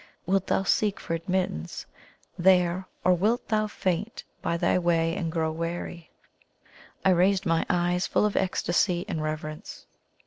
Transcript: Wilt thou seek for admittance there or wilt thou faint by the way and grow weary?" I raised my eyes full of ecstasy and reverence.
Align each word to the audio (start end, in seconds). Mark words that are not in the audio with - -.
Wilt 0.25 0.47
thou 0.47 0.63
seek 0.63 0.99
for 0.99 1.13
admittance 1.13 1.85
there 2.35 2.87
or 3.03 3.13
wilt 3.13 3.49
thou 3.49 3.67
faint 3.67 4.23
by 4.41 4.57
the 4.57 4.81
way 4.81 5.15
and 5.15 5.31
grow 5.31 5.51
weary?" 5.51 6.09
I 7.05 7.11
raised 7.11 7.45
my 7.45 7.67
eyes 7.69 8.07
full 8.07 8.25
of 8.25 8.35
ecstasy 8.35 9.05
and 9.07 9.21
reverence. 9.21 9.85